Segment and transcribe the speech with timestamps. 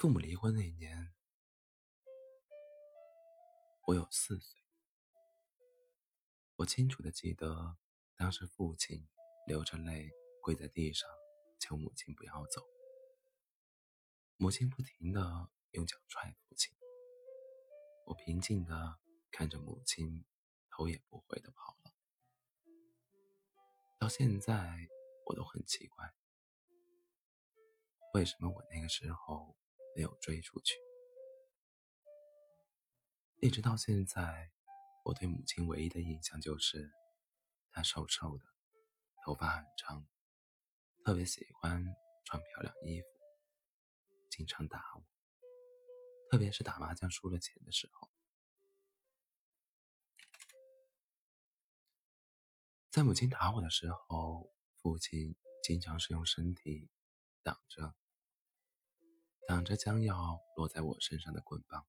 [0.00, 1.12] 父母离婚那年，
[3.82, 4.58] 我有四岁。
[6.56, 7.76] 我清楚的记得，
[8.16, 9.06] 当时父亲
[9.46, 10.10] 流着泪
[10.40, 11.06] 跪在地上，
[11.58, 12.66] 求母亲不要走。
[14.38, 16.74] 母亲不停的用脚踹父亲。
[18.06, 18.98] 我平静的
[19.30, 20.24] 看着母亲，
[20.70, 21.92] 头也不回的跑了。
[23.98, 24.88] 到现在，
[25.26, 26.14] 我都很奇怪，
[28.14, 29.58] 为什么我那个时候
[29.94, 30.78] 没有追出去？
[33.40, 34.50] 一直到现在，
[35.04, 36.92] 我对母亲唯一的印象就是，
[37.70, 38.44] 她瘦瘦的，
[39.24, 40.06] 头发很长，
[41.04, 41.82] 特别喜欢
[42.24, 43.06] 穿漂亮衣服，
[44.30, 45.02] 经常打我，
[46.30, 48.10] 特别是打麻将输了钱的时候。
[52.90, 54.52] 在母亲打我的时候，
[54.82, 56.90] 父亲经常是用身体
[57.42, 57.94] 挡着，
[59.46, 61.86] 挡着将要落在我身上的棍棒，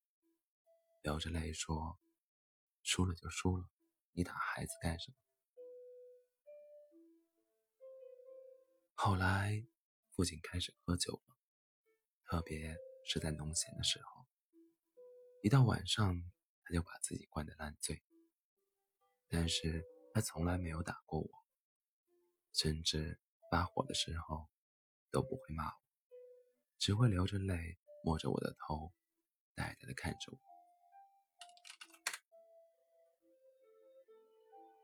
[1.01, 1.99] 流着泪说
[2.83, 3.69] ：“输了就输了，
[4.13, 5.17] 你打孩子干什么？”
[8.95, 9.65] 后来，
[10.09, 11.35] 父亲开始喝酒了，
[12.25, 14.25] 特别是在农闲的时候，
[15.43, 16.21] 一到晚上
[16.63, 18.03] 他就把自己灌得烂醉，
[19.27, 19.85] 但是。
[20.13, 21.45] 他从来没有打过我，
[22.51, 23.17] 甚至
[23.49, 24.49] 发火的时候
[25.09, 25.80] 都不会骂我，
[26.81, 28.91] 只会流着泪摸着我的头，
[29.53, 30.39] 呆呆的看着我。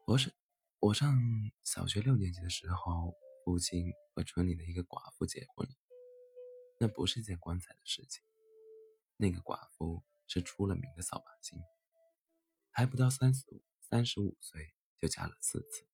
[0.06, 0.32] 我是
[0.80, 1.20] 我上
[1.64, 5.74] 小学六年级的时候，父亲和村里的一个寡妇结婚了，
[6.80, 8.24] 那不是件光彩的事情。
[9.16, 11.60] 那个寡妇是出了名的扫把星，
[12.70, 14.76] 还不到三十五三十五岁。
[15.00, 15.88] 就嫁了四次。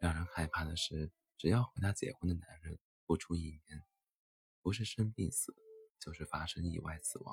[0.00, 3.82] 让人害怕的是，只要和她结婚的男人不出一年，
[4.66, 5.54] 不是生病死，
[6.00, 7.32] 就是发生意外死亡。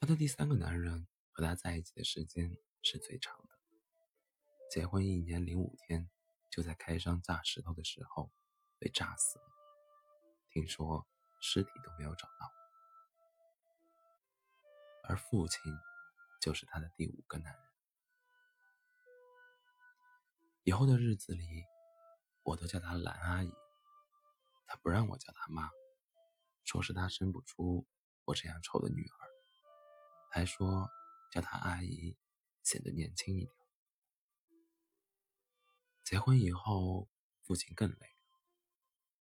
[0.00, 3.58] 她的第三个男人和她在一起的时间是最长的，
[4.70, 6.08] 结婚一年零五天，
[6.48, 8.32] 就在开山炸石头的时候
[8.78, 9.44] 被炸死了。
[10.48, 11.06] 听说
[11.38, 12.50] 尸体都没有找到。
[15.02, 15.60] 而父亲
[16.40, 17.62] 就是她的第五个男人。
[20.62, 21.62] 以后的日子里，
[22.42, 23.52] 我都叫她兰阿姨，
[24.68, 25.68] 他不让我叫她妈，
[26.64, 27.84] 说是她生不出
[28.24, 29.18] 我这样丑的女儿，
[30.30, 30.88] 还说
[31.32, 32.16] 叫她阿姨
[32.62, 33.52] 显得年轻一点。
[36.04, 37.08] 结婚以后，
[37.42, 38.38] 父亲更累了，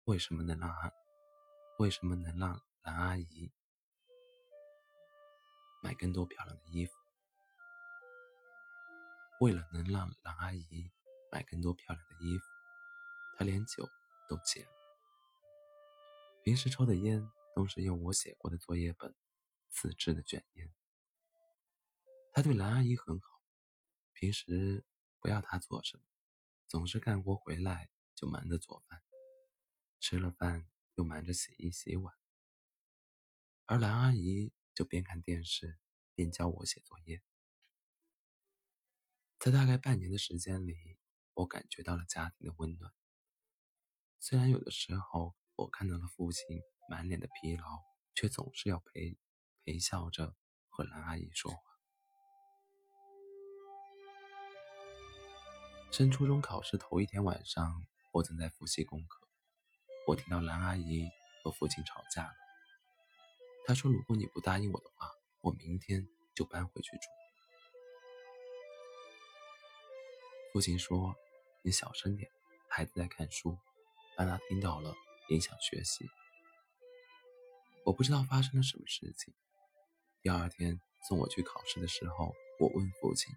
[0.03, 0.69] 为什么能让
[1.79, 3.51] 为什么能让兰阿姨
[5.81, 6.93] 买更多漂亮的衣服？
[9.39, 10.91] 为了能让兰阿姨。
[11.29, 12.45] 买更多漂亮的衣服，
[13.37, 13.85] 他连酒
[14.29, 14.76] 都戒了。
[16.47, 19.13] 平时抽的烟都是用我写过的作业本
[19.67, 20.73] 自制的卷烟。
[22.31, 23.41] 他对兰阿姨很好，
[24.13, 24.85] 平时
[25.19, 26.03] 不要他做什么，
[26.65, 29.03] 总是干活回来就忙着做饭，
[29.99, 30.65] 吃了饭
[30.95, 32.15] 又忙着洗衣洗碗。
[33.65, 35.77] 而兰阿姨就边看电视
[36.15, 37.21] 边教我写作业。
[39.37, 40.97] 在大概半年的时间里。
[41.33, 42.91] 我感觉到了家庭的温暖，
[44.17, 47.63] 虽然有的时候我看到了父亲满脸的疲劳，
[48.15, 49.17] 却总是要陪
[49.63, 50.35] 陪笑着
[50.69, 51.59] 和兰阿姨说话。
[55.91, 59.27] 升初中考试头一天晚上，我正在复习功课，
[60.07, 61.09] 我听到兰阿姨
[61.43, 62.33] 和父亲吵架了。
[63.65, 65.09] 她说：“如果你不答应我的话，
[65.41, 67.03] 我明天就搬回去住。”
[70.53, 71.15] 父亲说。
[71.63, 72.31] 你小声点，
[72.69, 73.57] 孩子在看书，
[74.17, 74.95] 让他听到了
[75.29, 76.05] 影响学习。
[77.85, 79.33] 我不知道发生了什么事情。
[80.21, 83.33] 第二天送我去考试的时候，我问父亲：“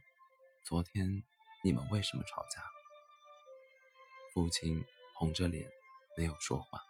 [0.67, 1.23] 昨天
[1.63, 2.63] 你们为什么吵架？”
[4.35, 4.85] 父亲
[5.17, 5.71] 红着脸
[6.17, 6.81] 没有说话。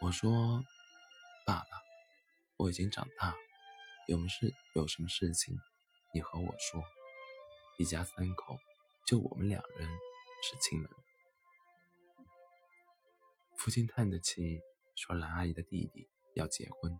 [0.00, 0.64] 我说
[1.46, 1.66] ：“爸爸，
[2.56, 3.34] 我已经长大，
[4.08, 5.56] 有事有什么事情，
[6.12, 6.82] 你和我说。
[7.78, 8.58] 一家三口。”
[9.04, 9.88] 就我们两人
[10.44, 10.88] 是亲人。
[13.62, 14.60] 父亲叹着气
[14.96, 16.98] 说：“兰阿姨的弟弟要结婚，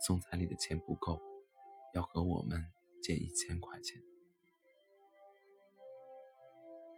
[0.00, 1.20] 送彩礼的钱不够，
[1.92, 2.72] 要和我们
[3.02, 4.02] 借一千块钱。”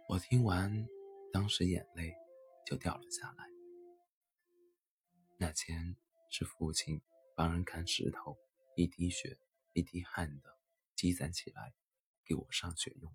[0.07, 0.87] 我听完，
[1.33, 2.15] 当时眼泪
[2.65, 3.49] 就掉了下来。
[5.35, 5.97] 那钱
[6.29, 7.01] 是父亲
[7.35, 8.37] 帮人砍石头，
[8.77, 9.37] 一滴血
[9.73, 10.57] 一滴汗的
[10.95, 11.73] 积攒起来，
[12.23, 13.11] 给我上学用。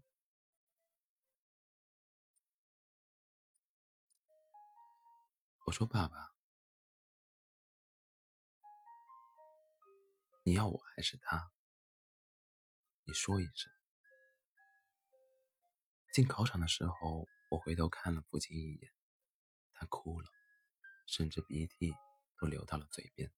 [5.65, 6.35] 我说爸爸
[10.45, 11.53] 你要我还是他？
[13.05, 13.73] 你说一声。
[16.13, 18.93] 进考场的时候我回头看了父亲一眼
[19.73, 20.29] 他哭了
[21.07, 21.95] 甚至鼻涕
[22.39, 23.33] 都流到了嘴边。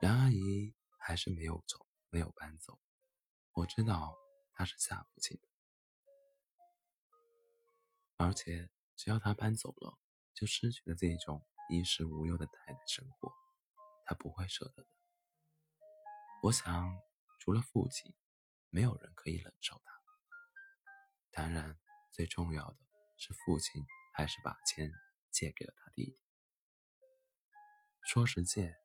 [0.00, 2.80] 梁阿姨还是没有走没有搬走
[3.52, 4.16] 我知道
[4.52, 5.48] 她是吓不起的。
[8.16, 8.70] 而且
[9.02, 9.98] 只要他搬走了，
[10.34, 13.32] 就失去了这种衣食无忧的太太生活，
[14.04, 14.88] 他不会舍得的。
[16.42, 17.00] 我想，
[17.38, 18.14] 除了父亲，
[18.68, 19.92] 没有人可以忍受他。
[21.30, 21.80] 当然，
[22.12, 22.76] 最重要的
[23.16, 23.82] 是父亲
[24.12, 24.92] 还是把钱
[25.30, 26.20] 借给了他弟弟。
[28.02, 28.76] 说是借。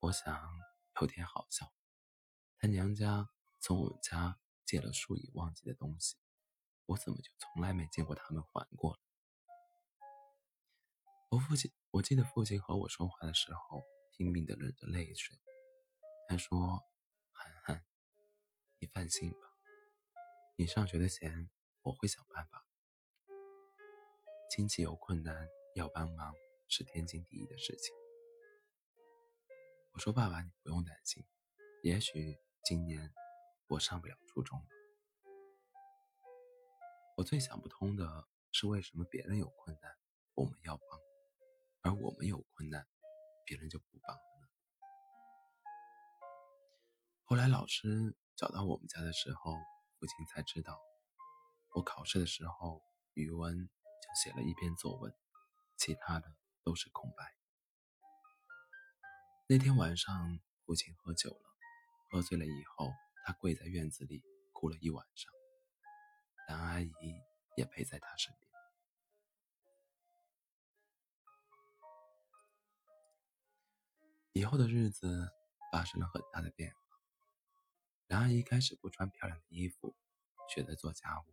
[0.00, 0.46] 我想
[1.00, 1.72] 有点好笑，
[2.58, 3.30] 他娘家
[3.60, 6.18] 从我们家借了数以万计的东西，
[6.84, 9.00] 我怎么就从来没见过他们还过？
[11.30, 15.38] 我父亲，我记得父亲和我说话的时候，拼命的忍着泪水。
[16.26, 16.82] 他说
[17.32, 17.84] ：“涵涵，
[18.78, 19.38] 你放心吧，
[20.56, 21.50] 你上学的钱
[21.82, 22.66] 我会想办法。
[24.50, 26.34] 亲戚有困难要帮忙
[26.66, 27.94] 是天经地义的事情。”
[29.92, 31.22] 我说：“爸爸，你不用担心，
[31.82, 33.12] 也许今年
[33.68, 34.64] 我上不了初中了。
[37.18, 39.94] 我最想不通的是，为什么别人有困难
[40.34, 41.00] 我们要帮，
[41.82, 42.86] 而我们有困难
[43.44, 44.48] 别人就不帮了呢？”
[47.24, 49.52] 后来老师找到我们家的时候，
[49.98, 50.80] 父亲才知道，
[51.74, 52.82] 我考试的时候
[53.14, 55.12] 语文就写了一篇作文，
[55.76, 56.26] 其他的
[56.64, 57.34] 都是空白。
[59.48, 61.56] 那天晚上，父亲喝酒了，
[62.10, 62.92] 喝醉了以后，
[63.24, 64.22] 他跪在院子里
[64.52, 65.32] 哭了一晚上。
[66.48, 66.90] 梁阿姨
[67.56, 68.47] 也陪在他身边。
[74.38, 75.28] 以后的日子
[75.72, 76.78] 发生了很大的变化。
[78.06, 79.96] 梁阿姨开始不穿漂亮的衣服，
[80.48, 81.24] 学着做家务，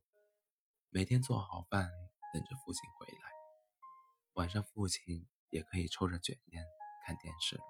[0.89, 1.87] 每天做好饭
[2.33, 3.31] 等着父亲回来。
[4.33, 6.65] 晚上，父亲也可以抽着卷烟
[7.05, 7.61] 看电视了。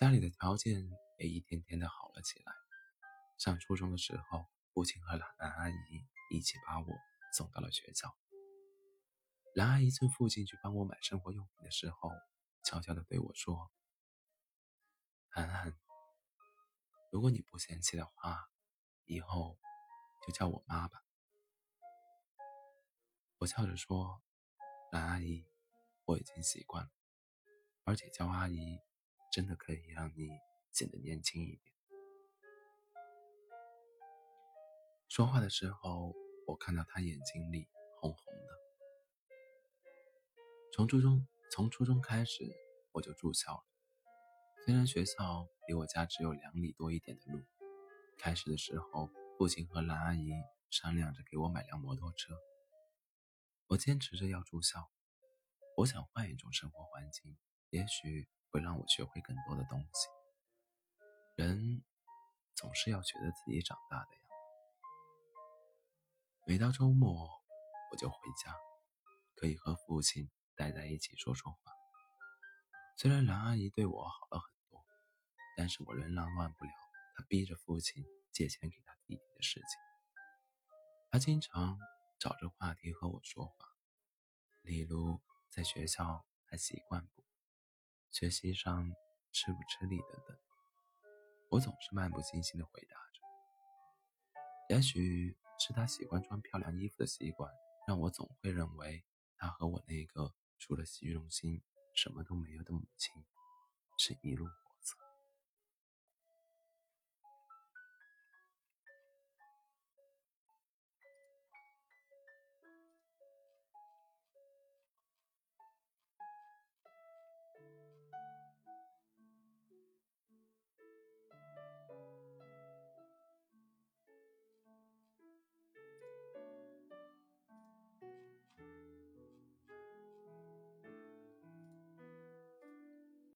[0.00, 2.52] 家里的条件也一天天的好了起来。
[3.36, 5.74] 上初中的时候，父亲和兰阿姨
[6.30, 6.86] 一起把我
[7.36, 8.16] 送到了学校。
[9.54, 12.10] 兰阿姨趁父亲去帮我买生活用品的时候，
[12.64, 13.70] 悄悄的对我说
[15.34, 15.74] ：“涵涵，
[17.10, 18.48] 如果你不嫌弃的话，
[19.04, 19.58] 以后
[20.24, 21.02] 就叫我妈吧。”
[23.38, 24.22] 我笑着说
[24.92, 25.44] ：“兰阿姨，
[26.04, 26.90] 我已经习惯了，
[27.82, 28.78] 而且叫阿姨。”
[29.32, 30.28] 真的可以让你
[30.70, 31.74] 显得年轻一点。
[35.08, 36.14] 说话的时候，
[36.46, 37.68] 我看到他眼睛里
[38.00, 38.48] 红红的。
[40.72, 42.48] 从初中从初中开始，
[42.92, 43.73] 我就住校了。
[44.64, 47.44] 虽然学校离我家只有两里多一点的路，
[48.18, 50.30] 开始的时候，父亲和兰阿姨
[50.70, 52.34] 商量着给我买辆摩托车。
[53.68, 54.90] 我坚持着要住校，
[55.76, 57.36] 我想换一种生活环境，
[57.70, 58.28] 也许。
[58.54, 60.06] 会让我学会更多的东西。
[61.34, 61.82] 人
[62.54, 64.22] 总是要觉得自己长大的呀。
[66.46, 67.28] 每到周末，
[67.90, 68.54] 我就回家，
[69.34, 71.58] 可以和父亲待在一起说说话。
[72.96, 74.53] 虽然兰阿姨对我好了很，
[75.56, 76.70] 但是我仍然忘不了
[77.16, 79.68] 他逼着父亲借钱给他弟弟的事情。
[81.10, 81.78] 他经常
[82.18, 83.54] 找着话题和我说话，
[84.62, 85.20] 例如
[85.50, 87.24] 在学校还习惯不？
[88.10, 88.92] 学习上
[89.32, 90.38] 吃不吃力等等，
[91.50, 93.20] 我总是漫不经心的回答着。
[94.74, 97.52] 也许是他喜欢穿漂亮衣服的习惯，
[97.86, 99.04] 让我总会认为
[99.36, 101.62] 他和我那个除了虚荣心
[101.94, 103.12] 什么都没有的母亲
[103.98, 104.46] 是一路。